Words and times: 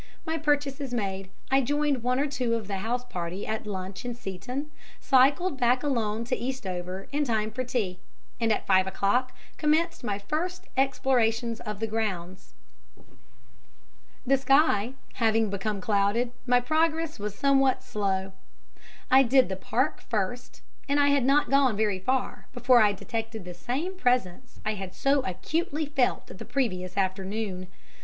My 0.25 0.35
purchases 0.35 0.95
made, 0.95 1.29
I 1.51 1.61
joined 1.61 2.01
one 2.01 2.19
or 2.19 2.25
two 2.25 2.55
of 2.55 2.67
the 2.67 2.77
house 2.77 3.05
party 3.05 3.45
at 3.45 3.67
lunch 3.67 4.03
in 4.03 4.15
Seeton, 4.15 4.71
cycled 4.99 5.59
back 5.59 5.83
alone 5.83 6.23
to 6.23 6.35
Eastover 6.35 7.07
in 7.11 7.23
time 7.23 7.51
for 7.51 7.63
tea; 7.63 7.99
and, 8.39 8.51
at 8.51 8.65
five 8.65 8.87
o'clock, 8.87 9.31
commenced 9.59 10.03
my 10.03 10.17
first 10.17 10.65
explorations 10.75 11.59
of 11.59 11.79
the 11.79 11.85
grounds. 11.85 12.55
The 14.25 14.39
sky 14.39 14.93
having 15.21 15.51
become 15.51 15.79
clouded 15.79 16.31
my 16.47 16.59
progress 16.59 17.19
was 17.19 17.35
somewhat 17.35 17.83
slow. 17.83 18.33
I 19.11 19.21
did 19.21 19.49
the 19.49 19.55
Park 19.55 20.01
first, 20.09 20.63
and 20.89 20.99
I 20.99 21.09
had 21.09 21.25
not 21.25 21.51
gone 21.51 21.77
very 21.77 21.99
far 21.99 22.47
before 22.55 22.81
I 22.81 22.91
detected 22.91 23.45
the 23.45 23.53
same 23.53 23.95
presence 23.97 24.59
I 24.65 24.73
had 24.73 24.95
so 24.95 25.19
acutely 25.21 25.85
felt 25.85 26.25
the 26.25 26.43
previous 26.43 26.97
afternoon. 26.97 27.67